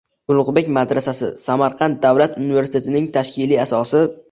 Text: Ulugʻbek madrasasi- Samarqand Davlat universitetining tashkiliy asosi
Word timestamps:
Ulugʻbek 0.35 0.71
madrasasi- 0.77 1.29
Samarqand 1.43 2.01
Davlat 2.07 2.41
universitetining 2.47 3.09
tashkiliy 3.21 3.63
asosi 3.69 4.05